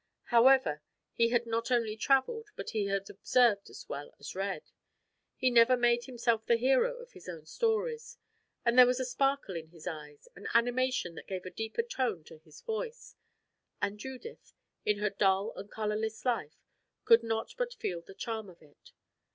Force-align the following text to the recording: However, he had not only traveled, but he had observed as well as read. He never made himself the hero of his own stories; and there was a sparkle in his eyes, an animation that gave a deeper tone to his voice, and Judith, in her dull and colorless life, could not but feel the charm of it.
However, 0.29 0.81
he 1.13 1.29
had 1.29 1.45
not 1.45 1.69
only 1.69 1.95
traveled, 1.95 2.49
but 2.55 2.71
he 2.71 2.85
had 2.87 3.07
observed 3.07 3.69
as 3.69 3.85
well 3.87 4.15
as 4.19 4.33
read. 4.33 4.71
He 5.35 5.51
never 5.51 5.77
made 5.77 6.05
himself 6.05 6.43
the 6.47 6.55
hero 6.55 6.95
of 6.95 7.11
his 7.11 7.29
own 7.29 7.45
stories; 7.45 8.17
and 8.65 8.79
there 8.79 8.87
was 8.87 8.99
a 8.99 9.05
sparkle 9.05 9.55
in 9.55 9.67
his 9.67 9.85
eyes, 9.85 10.27
an 10.35 10.47
animation 10.55 11.13
that 11.13 11.27
gave 11.27 11.45
a 11.45 11.51
deeper 11.51 11.83
tone 11.83 12.23
to 12.23 12.39
his 12.39 12.61
voice, 12.61 13.15
and 13.79 13.99
Judith, 13.99 14.53
in 14.87 14.97
her 14.97 15.11
dull 15.11 15.53
and 15.55 15.69
colorless 15.69 16.25
life, 16.25 16.57
could 17.05 17.21
not 17.21 17.53
but 17.55 17.75
feel 17.75 18.01
the 18.01 18.15
charm 18.15 18.49
of 18.49 18.59
it. 18.63 18.93